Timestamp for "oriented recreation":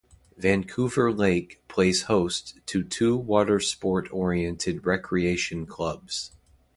4.11-5.67